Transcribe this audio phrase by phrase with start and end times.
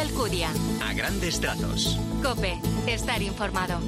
[0.00, 0.50] Alcudia.
[0.82, 1.98] A grandes trazos.
[2.22, 3.78] Cope, estar informado.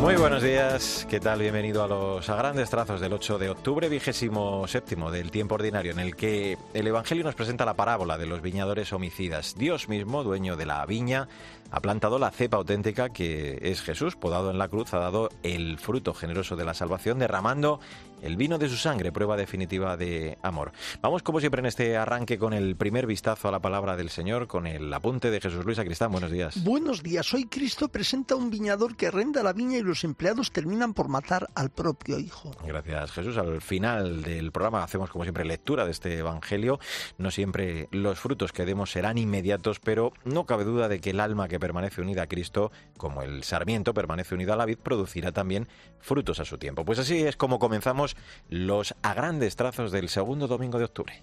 [0.00, 1.40] Muy buenos días, ¿qué tal?
[1.40, 5.92] Bienvenido a los a grandes trazos del 8 de octubre, vigésimo séptimo del tiempo ordinario,
[5.92, 9.54] en el que el Evangelio nos presenta la parábola de los viñadores homicidas.
[9.56, 11.28] Dios mismo, dueño de la viña,
[11.70, 15.78] ha plantado la cepa auténtica que es Jesús, podado en la cruz, ha dado el
[15.78, 17.80] fruto generoso de la salvación, derramando
[18.22, 20.72] el vino de su sangre, prueba definitiva de amor.
[21.02, 24.46] Vamos como siempre en este arranque con el primer vistazo a la palabra del Señor,
[24.46, 26.12] con el apunte de Jesús Luis Acristán.
[26.12, 26.62] Buenos días.
[26.62, 27.32] Buenos días.
[27.34, 31.48] Hoy Cristo presenta un viñador que renda la viña y los empleados terminan por matar
[31.54, 32.50] al propio hijo.
[32.66, 33.36] Gracias Jesús.
[33.36, 36.78] Al final del programa hacemos como siempre lectura de este Evangelio.
[37.18, 41.20] No siempre los frutos que demos serán inmediatos, pero no cabe duda de que el
[41.20, 45.32] alma que permanece unida a Cristo, como el sarmiento permanece unido a la vid, producirá
[45.32, 45.68] también
[46.00, 46.84] frutos a su tiempo.
[46.84, 48.16] Pues así es como comenzamos
[48.48, 51.22] los a grandes trazos del segundo domingo de octubre.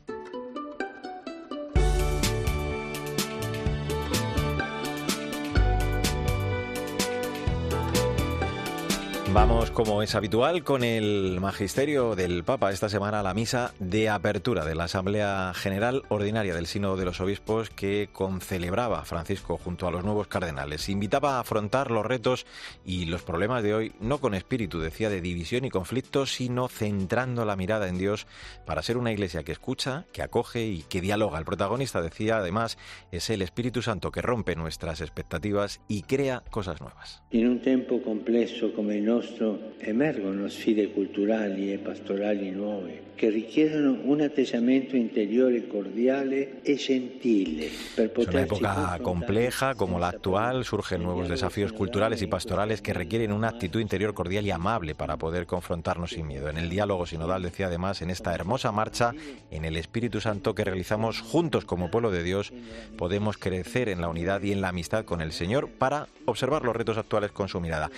[9.34, 12.72] Vamos, como es habitual, con el magisterio del Papa.
[12.72, 17.20] Esta semana la misa de apertura de la Asamblea General Ordinaria del Sínodo de los
[17.20, 20.88] Obispos que concelebraba Francisco junto a los nuevos cardenales.
[20.88, 22.45] Invitaba a afrontar los retos
[22.86, 27.44] y los problemas de hoy no con espíritu, decía, de división y conflicto, sino centrando
[27.44, 28.28] la mirada en Dios
[28.68, 31.40] para ser una iglesia que escucha, que acoge y que dialoga.
[31.40, 32.78] El protagonista, decía, además,
[33.12, 37.23] es el Espíritu Santo que rompe nuestras expectativas y crea cosas nuevas.
[37.31, 43.29] En un tiempo complejo como el nuestro, nostro emergono sfide culturali e pastorali nuove che
[43.29, 48.33] richiedono un atteggiamento interiore cordiale e gentile per poter.
[48.33, 53.49] una época compleja como la actual surgen nuevos desafíos culturales y pastorales que requieren una
[53.49, 56.49] actitud interior cordial y amable para poder confrontarnos sin miedo.
[56.49, 59.13] En el diálogo sinodal decía además en esta hermosa marcha
[59.51, 62.51] en el Espíritu Santo que realizamos juntos como pueblo de Dios
[62.97, 66.75] podemos crecer en la unidad y en la amistad con el Señor para observar los
[66.75, 67.91] retos actuales con su mirada.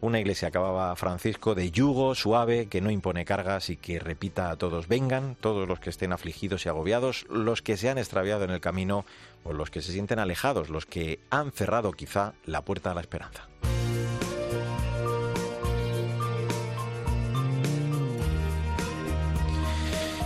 [0.00, 0.50] Una iglesia
[0.96, 5.68] Francisco, de yugo suave que no impone cargas y que repita a todos, vengan todos
[5.68, 9.04] los que estén afligidos y agobiados, los que se han extraviado en el camino
[9.42, 13.00] o los que se sienten alejados, los que han cerrado quizá la puerta a la
[13.00, 13.48] esperanza.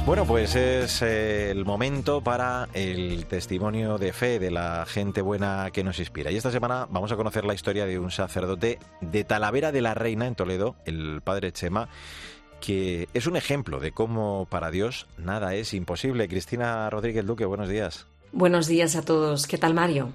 [0.09, 5.69] Bueno, pues es eh, el momento para el testimonio de fe de la gente buena
[5.71, 6.31] que nos inspira.
[6.31, 9.93] Y esta semana vamos a conocer la historia de un sacerdote de Talavera de la
[9.93, 11.91] Reina en Toledo, el padre Chema,
[12.59, 16.27] que es un ejemplo de cómo para Dios nada es imposible.
[16.27, 18.07] Cristina Rodríguez Duque, buenos días.
[18.33, 19.47] Buenos días a todos.
[19.47, 20.15] ¿Qué tal, Mario?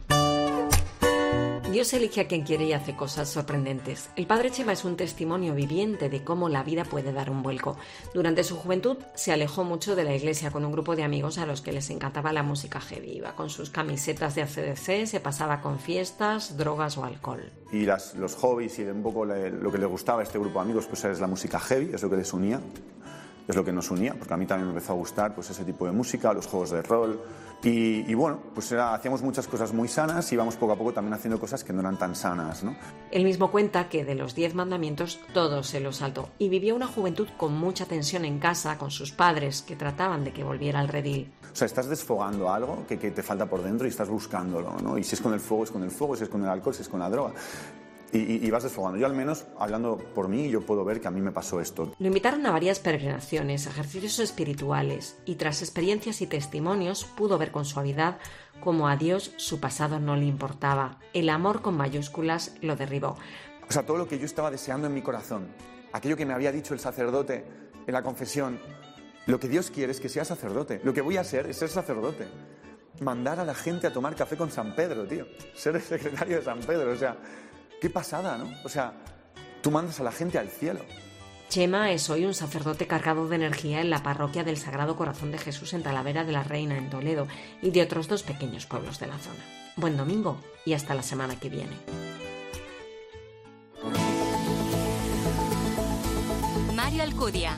[1.74, 4.12] Dios elige a quien quiere y hace cosas sorprendentes.
[4.16, 7.78] El padre Chema es un testimonio viviente de cómo la vida puede dar un vuelco.
[8.14, 11.48] Durante su juventud se alejó mucho de la iglesia con un grupo de amigos a
[11.48, 13.14] los que les encantaba la música heavy.
[13.14, 17.52] Iba con sus camisetas de ACDC, se pasaba con fiestas, drogas o alcohol.
[17.72, 20.86] Y los hobbies y un poco lo que le gustaba a este grupo de amigos
[20.86, 22.62] pues es la música heavy, es lo que les unía
[23.48, 25.66] es lo que nos unía, porque a mí también me empezó a gustar pues, ese
[25.66, 27.22] tipo de música, los juegos de rol.
[27.66, 31.40] Y, bueno, pues hacíamos muchas cosas muy sanas y íbamos poco a poco también haciendo
[31.40, 32.62] cosas que no eran tan sanas.
[32.62, 32.76] ¿no?
[33.10, 36.88] Él mismo cuenta que de los diez mandamientos todos se los saltó y vivió una
[36.88, 40.90] juventud con mucha tensión en casa con sus padres que trataban de que volviera al
[40.90, 41.32] redil.
[41.54, 44.76] O sea, estás desfogando algo que, que te falta por dentro y estás buscándolo.
[44.84, 44.98] ¿no?
[44.98, 46.74] Y si es con el fuego, es con el fuego, si es con el alcohol,
[46.74, 47.34] si es con la droga
[48.14, 49.00] y, vas desfogando.
[49.00, 51.94] Yo al menos, hablando por mí, yo puedo ver que a mí me pasó esto.
[51.98, 57.66] Lo invitaron a varias peregrinaciones, ejercicios espirituales y tras experiencias y testimonios pudo ver con
[57.66, 58.20] suavidad
[58.62, 61.00] cómo a Dios su pasado no le importaba.
[61.14, 63.18] El amor con mayúsculas lo derribó.
[63.68, 65.48] O sea, todo lo que yo estaba deseando en mi corazón,
[65.92, 67.46] aquello que me había dicho el sacerdote
[67.88, 68.60] en la confesión,
[69.26, 70.82] lo que Dios quiere es que sea sacerdote.
[70.84, 72.28] Lo que voy a ser es ser sacerdote.
[73.02, 75.26] Mandar a la gente a tomar café con San Pedro, tío.
[75.56, 77.18] Ser el secretario de San Pedro, o sea,
[77.84, 78.50] Qué pasada, ¿no?
[78.64, 78.94] O sea,
[79.62, 80.80] tú mandas a la gente al cielo.
[81.50, 85.38] Chema es hoy un sacerdote cargado de energía en la parroquia del Sagrado Corazón de
[85.38, 87.28] Jesús en Talavera de la Reina, en Toledo,
[87.62, 89.44] y de otros dos pequeños pueblos de la zona.
[89.76, 91.78] Buen domingo y hasta la semana que viene.
[96.74, 97.58] Mario Alcudia.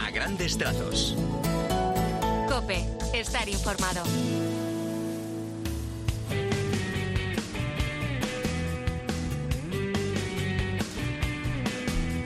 [0.00, 1.16] A grandes trazos.
[2.48, 4.04] Cope, estar informado.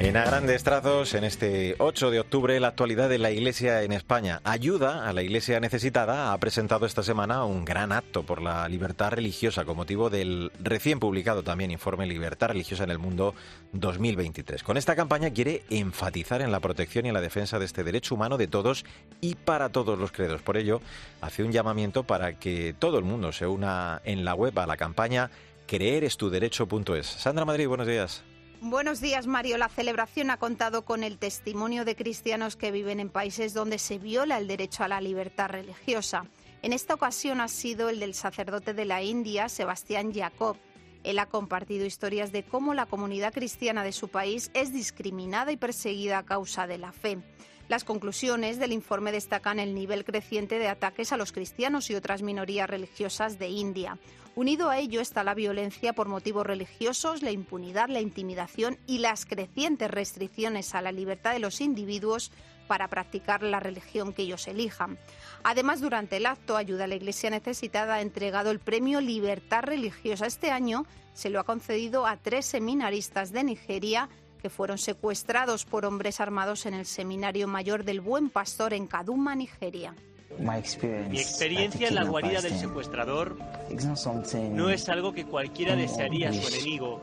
[0.02, 3.92] En a grandes trazos, en este 8 de octubre, la actualidad de la Iglesia en
[3.92, 4.40] España.
[4.42, 9.12] Ayuda a la Iglesia necesitada ha presentado esta semana un gran acto por la libertad
[9.12, 13.36] religiosa con motivo del recién publicado también informe Libertad Religiosa en el Mundo
[13.74, 14.64] 2023.
[14.64, 18.16] Con esta campaña quiere enfatizar en la protección y en la defensa de este derecho
[18.16, 18.84] humano de todos
[19.20, 20.42] y para todos los credos.
[20.42, 20.80] Por ello,
[21.20, 24.76] hace un llamamiento para que todo el mundo se una en la web a la
[24.76, 25.30] campaña
[25.68, 27.06] creerestuderecho.es.
[27.06, 28.24] Sandra Madrid, buenos días.
[28.64, 29.58] Buenos días, Mario.
[29.58, 33.98] La celebración ha contado con el testimonio de cristianos que viven en países donde se
[33.98, 36.26] viola el derecho a la libertad religiosa.
[36.62, 40.56] En esta ocasión ha sido el del sacerdote de la India, Sebastián Jacob.
[41.02, 45.56] Él ha compartido historias de cómo la comunidad cristiana de su país es discriminada y
[45.56, 47.18] perseguida a causa de la fe.
[47.66, 52.22] Las conclusiones del informe destacan el nivel creciente de ataques a los cristianos y otras
[52.22, 53.98] minorías religiosas de India.
[54.34, 59.26] Unido a ello está la violencia por motivos religiosos, la impunidad, la intimidación y las
[59.26, 62.32] crecientes restricciones a la libertad de los individuos
[62.66, 64.96] para practicar la religión que ellos elijan.
[65.44, 70.26] Además, durante el acto Ayuda a la Iglesia Necesitada ha entregado el premio Libertad Religiosa.
[70.26, 74.08] Este año se lo ha concedido a tres seminaristas de Nigeria
[74.40, 79.34] que fueron secuestrados por hombres armados en el Seminario Mayor del Buen Pastor en Kaduma,
[79.34, 79.94] Nigeria.
[80.38, 83.36] Mi experiencia en la guarida del secuestrador
[84.50, 87.00] no es algo que cualquiera desearía a su enemigo.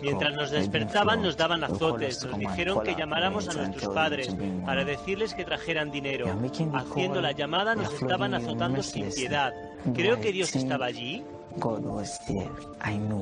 [0.00, 5.34] Mientras nos despertaban nos daban azotes, nos dijeron que llamáramos a nuestros padres para decirles
[5.34, 6.26] que trajeran dinero.
[6.74, 9.52] Haciendo la llamada nos estaban azotando sin piedad.
[9.94, 11.22] Creo que Dios estaba allí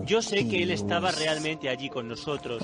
[0.06, 2.62] yo sé que Él estaba realmente allí con nosotros.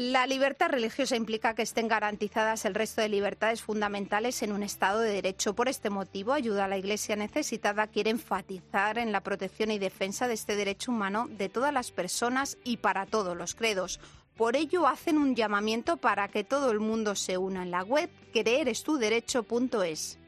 [0.00, 5.00] La libertad religiosa implica que estén garantizadas el resto de libertades fundamentales en un Estado
[5.00, 5.54] de Derecho.
[5.54, 10.28] Por este motivo, Ayuda a la Iglesia Necesitada quiere enfatizar en la protección y defensa
[10.28, 13.98] de este derecho humano de todas las personas y para todos los credos.
[14.36, 18.08] Por ello, hacen un llamamiento para que todo el mundo se una en la web
[18.32, 20.20] creerestuderecho.es.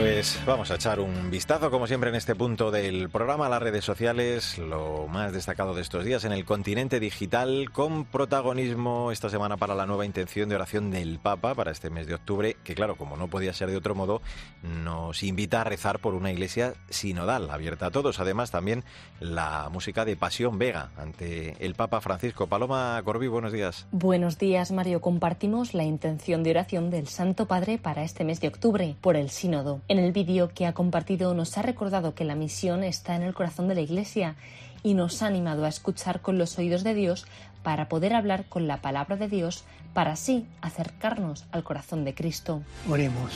[0.00, 3.60] Pues vamos a echar un vistazo, como siempre, en este punto del programa a las
[3.60, 9.28] redes sociales, lo más destacado de estos días en el continente digital, con protagonismo esta
[9.28, 12.74] semana para la nueva intención de oración del Papa para este mes de octubre, que
[12.74, 14.22] claro, como no podía ser de otro modo,
[14.62, 18.20] nos invita a rezar por una iglesia sinodal, abierta a todos.
[18.20, 18.84] Además, también
[19.20, 22.46] la música de Pasión Vega ante el Papa Francisco.
[22.46, 23.86] Paloma Corbí, buenos días.
[23.92, 25.02] Buenos días, Mario.
[25.02, 29.28] Compartimos la intención de oración del Santo Padre para este mes de octubre, por el
[29.28, 29.82] sínodo.
[29.90, 33.34] En el vídeo que ha compartido nos ha recordado que la misión está en el
[33.34, 34.36] corazón de la Iglesia
[34.84, 37.26] y nos ha animado a escuchar con los oídos de Dios
[37.64, 42.62] para poder hablar con la palabra de Dios para así acercarnos al corazón de Cristo.
[42.88, 43.32] Oremos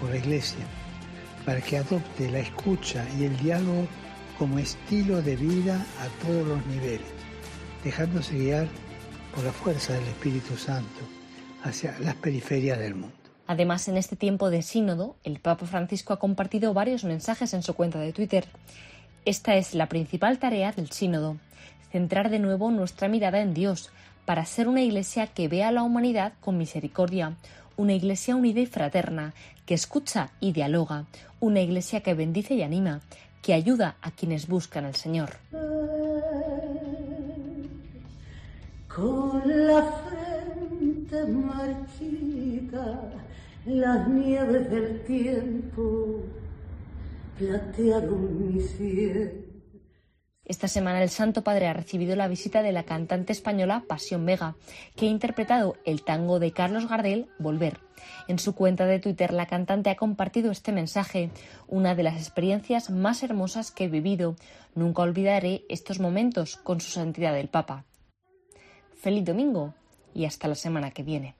[0.00, 0.64] por la Iglesia
[1.44, 3.88] para que adopte la escucha y el diálogo
[4.38, 7.08] como estilo de vida a todos los niveles,
[7.82, 8.68] dejándose guiar
[9.34, 11.00] por la fuerza del Espíritu Santo
[11.64, 13.25] hacia las periferias del mundo.
[13.46, 17.74] Además, en este tiempo de sínodo, el Papa Francisco ha compartido varios mensajes en su
[17.74, 18.46] cuenta de Twitter.
[19.24, 21.36] Esta es la principal tarea del sínodo,
[21.92, 23.90] centrar de nuevo nuestra mirada en Dios,
[24.24, 27.36] para ser una iglesia que vea a la humanidad con misericordia,
[27.76, 29.34] una iglesia unida y fraterna,
[29.64, 31.06] que escucha y dialoga,
[31.38, 33.00] una iglesia que bendice y anima,
[33.42, 35.36] que ayuda a quienes buscan al Señor.
[38.88, 42.98] Con la frente marchita
[43.66, 46.20] las nieves del tiempo
[47.36, 49.30] platearon mi cielo.
[50.44, 54.54] Esta semana el Santo Padre ha recibido la visita de la cantante española Pasión Vega,
[54.94, 57.80] que ha interpretado el tango de Carlos Gardel, Volver.
[58.28, 61.30] En su cuenta de Twitter la cantante ha compartido este mensaje,
[61.66, 64.36] una de las experiencias más hermosas que he vivido.
[64.76, 67.84] Nunca olvidaré estos momentos con su santidad el Papa.
[68.94, 69.74] Feliz domingo
[70.14, 71.34] y hasta la semana que viene.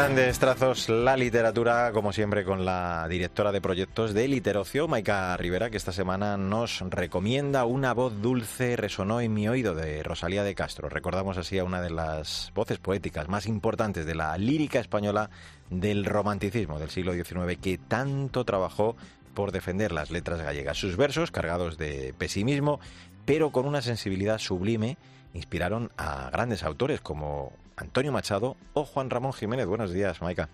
[0.00, 5.68] Grandes trazos la literatura, como siempre, con la directora de proyectos de Literocio, Maika Rivera,
[5.68, 10.54] que esta semana nos recomienda Una voz dulce resonó en mi oído de Rosalía de
[10.54, 10.88] Castro.
[10.88, 15.28] Recordamos así a una de las voces poéticas más importantes de la lírica española
[15.68, 18.96] del romanticismo del siglo XIX, que tanto trabajó
[19.34, 20.78] por defender las letras gallegas.
[20.78, 22.80] Sus versos, cargados de pesimismo,
[23.26, 24.96] pero con una sensibilidad sublime,
[25.34, 29.66] inspiraron a grandes autores como Antonio Machado o Juan Ramón Jiménez.
[29.66, 30.48] Buenos días, Maica.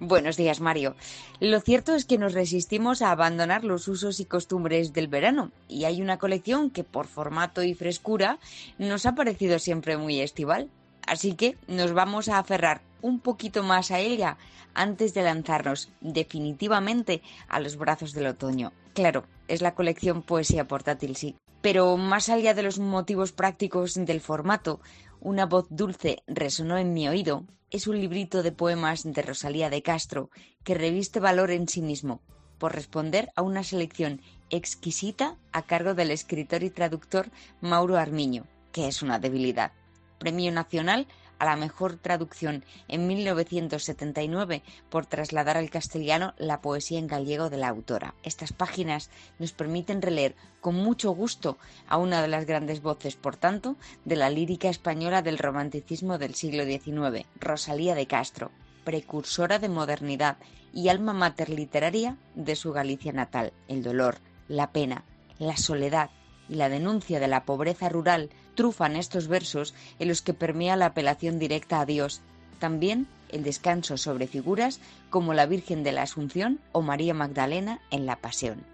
[0.00, 0.96] Buenos días, Mario.
[1.38, 5.84] Lo cierto es que nos resistimos a abandonar los usos y costumbres del verano, y
[5.84, 8.38] hay una colección que por formato y frescura
[8.78, 10.70] nos ha parecido siempre muy estival.
[11.06, 14.38] Así que nos vamos a aferrar un poquito más a ella
[14.74, 18.72] antes de lanzarnos definitivamente a los brazos del otoño.
[18.94, 21.36] Claro, es la colección Poesía Portátil, sí.
[21.60, 24.80] Pero más allá de los motivos prácticos del formato,
[25.24, 29.80] una voz dulce resonó en mi oído es un librito de poemas de Rosalía de
[29.80, 30.30] Castro
[30.64, 32.20] que reviste valor en sí mismo
[32.58, 38.88] por responder a una selección exquisita a cargo del escritor y traductor Mauro Armiño, que
[38.88, 39.72] es una debilidad.
[40.18, 41.06] Premio Nacional
[41.38, 47.56] a la mejor traducción en 1979 por trasladar al castellano la poesía en gallego de
[47.56, 48.14] la autora.
[48.22, 51.58] Estas páginas nos permiten releer con mucho gusto
[51.88, 56.34] a una de las grandes voces, por tanto, de la lírica española del romanticismo del
[56.34, 58.50] siglo XIX, Rosalía de Castro,
[58.84, 60.36] precursora de modernidad
[60.72, 63.52] y alma mater literaria de su Galicia natal.
[63.68, 65.04] El dolor, la pena,
[65.38, 66.10] la soledad
[66.48, 70.86] y la denuncia de la pobreza rural trufan estos versos en los que permea la
[70.86, 72.20] apelación directa a Dios,
[72.58, 74.80] también el descanso sobre figuras
[75.10, 78.71] como la Virgen de la Asunción o María Magdalena en la Pasión.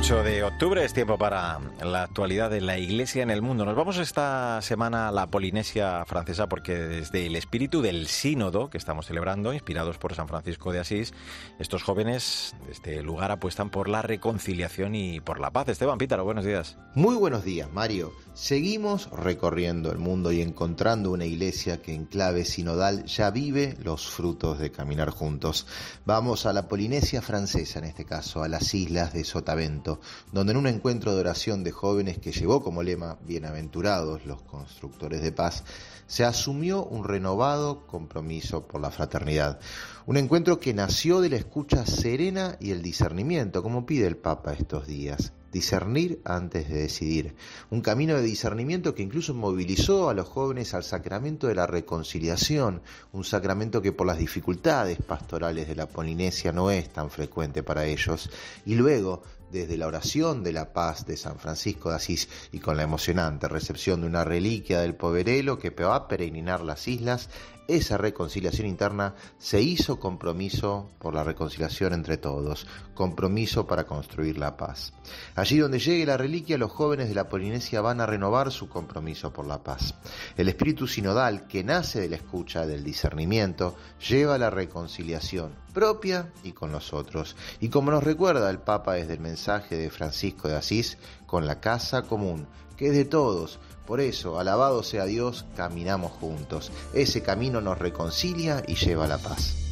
[0.00, 3.64] 8 de octubre es tiempo para la actualidad de la Iglesia en el mundo.
[3.64, 8.78] Nos vamos esta semana a la Polinesia francesa porque desde el espíritu del sínodo que
[8.78, 11.14] estamos celebrando, inspirados por San Francisco de Asís,
[11.58, 15.68] estos jóvenes de este lugar apuestan por la reconciliación y por la paz.
[15.68, 16.78] Esteban Pítaro, buenos días.
[16.94, 18.12] Muy buenos días, Mario.
[18.40, 24.06] Seguimos recorriendo el mundo y encontrando una iglesia que en clave sinodal ya vive los
[24.06, 25.66] frutos de caminar juntos.
[26.06, 30.58] Vamos a la Polinesia francesa, en este caso, a las islas de Sotavento, donde en
[30.58, 35.64] un encuentro de oración de jóvenes que llevó como lema Bienaventurados los constructores de paz,
[36.06, 39.58] se asumió un renovado compromiso por la fraternidad.
[40.06, 44.52] Un encuentro que nació de la escucha serena y el discernimiento, como pide el Papa
[44.52, 47.34] estos días discernir antes de decidir.
[47.70, 52.82] Un camino de discernimiento que incluso movilizó a los jóvenes al sacramento de la reconciliación,
[53.12, 57.86] un sacramento que por las dificultades pastorales de la Polinesia no es tan frecuente para
[57.86, 58.30] ellos.
[58.66, 62.76] Y luego, desde la oración de la paz de San Francisco de Asís y con
[62.76, 67.30] la emocionante recepción de una reliquia del poverelo que va a peregrinar las islas,
[67.68, 74.56] esa reconciliación interna se hizo compromiso por la reconciliación entre todos, compromiso para construir la
[74.56, 74.94] paz.
[75.36, 79.34] Allí donde llegue la reliquia, los jóvenes de la Polinesia van a renovar su compromiso
[79.34, 79.94] por la paz.
[80.38, 83.76] El espíritu sinodal que nace de la escucha, del discernimiento,
[84.08, 87.36] lleva la reconciliación propia y con los otros.
[87.60, 90.98] Y como nos recuerda el Papa desde el mensaje de Francisco de Asís,
[91.28, 96.72] con la casa común, que es de todos, por eso, alabado sea Dios, caminamos juntos.
[96.92, 99.67] Ese camino nos reconcilia y lleva a la paz.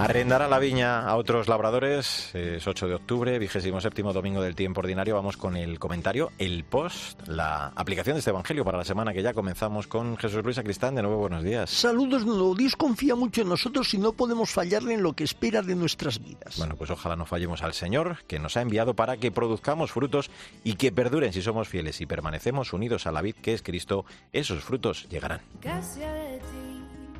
[0.00, 2.34] Arrendará la viña a otros labradores.
[2.34, 5.14] Es 8 de octubre, vigésimo séptimo domingo del tiempo ordinario.
[5.14, 9.22] Vamos con el comentario, el post, la aplicación de este evangelio para la semana que
[9.22, 10.94] ya comenzamos con Jesús Luis Cristán.
[10.94, 11.68] De nuevo, buenos días.
[11.68, 12.54] Saludos, no.
[12.54, 16.18] Dios confía mucho en nosotros y no podemos fallarle en lo que espera de nuestras
[16.18, 16.56] vidas.
[16.56, 20.30] Bueno, pues ojalá no fallemos al Señor, que nos ha enviado para que produzcamos frutos
[20.64, 24.06] y que perduren si somos fieles y permanecemos unidos a la vid que es Cristo.
[24.32, 25.42] Esos frutos llegarán.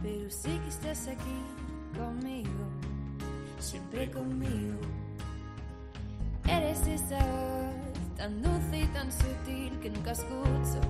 [0.02, 2.50] pero sí que estás aquí conmigo
[3.60, 4.78] siempre conmigo.
[6.48, 10.80] Eres esa voz tan dulce y tan sutil que nunca escucho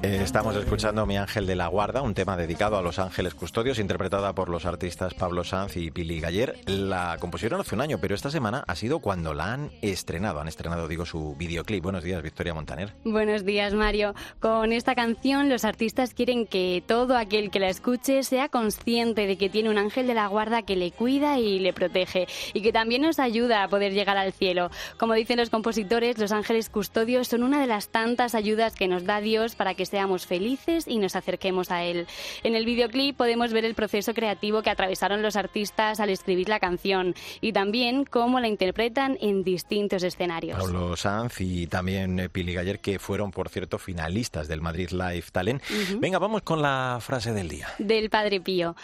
[0.00, 4.34] estamos escuchando Mi Ángel de la Guarda, un tema dedicado a los ángeles custodios, interpretada
[4.34, 6.58] por los artistas Pablo Sanz y Pili Galler.
[6.66, 10.40] La compusieron hace un año, pero esta semana ha sido cuando la han estrenado.
[10.40, 11.82] Han estrenado, digo, su videoclip.
[11.82, 12.94] Buenos días, Victoria Montaner.
[13.04, 14.14] Buenos días, Mario.
[14.40, 19.36] Con esta canción, los artistas quieren que todo aquel que la escuche sea consciente de
[19.36, 22.72] que tiene un ángel de la guarda que le cuida y le protege, y que
[22.72, 24.70] también nos ayuda a poder llegar al cielo.
[24.98, 29.04] Como dicen los compositores, los ángeles custodios son una de las tantas ayudas que nos
[29.04, 32.06] da Dios para que seamos felices y nos acerquemos a él.
[32.42, 36.60] En el videoclip podemos ver el proceso creativo que atravesaron los artistas al escribir la
[36.60, 40.58] canción y también cómo la interpretan en distintos escenarios.
[40.58, 45.62] Pablo Sanz y también Pili Galler, que fueron, por cierto, finalistas del Madrid Live Talent.
[45.98, 47.68] Venga, vamos con la frase del día.
[47.78, 48.76] Del Padre Pío.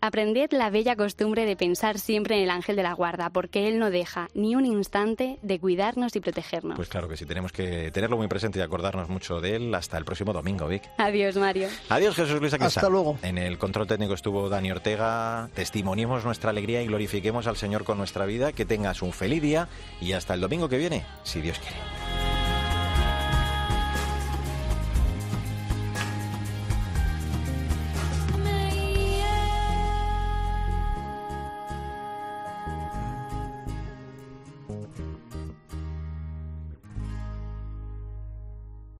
[0.00, 3.78] aprended la bella costumbre de pensar siempre en el ángel de la guarda, porque él
[3.78, 6.76] no deja ni un instante de cuidarnos y protegernos.
[6.76, 9.74] Pues claro que sí, tenemos que tenerlo muy presente y acordarnos mucho de él.
[9.74, 10.41] Hasta el próximo domingo.
[10.42, 10.82] Domingo, Vic.
[10.98, 11.68] Adiós, Mario.
[11.88, 12.52] Adiós, Jesús Luis.
[12.54, 13.16] Hasta luego.
[13.22, 15.48] En el control técnico estuvo Dani Ortega.
[15.54, 18.52] Testimoniemos nuestra alegría y glorifiquemos al Señor con nuestra vida.
[18.52, 19.68] Que tengas un feliz día
[20.00, 22.01] y hasta el domingo que viene, si Dios quiere.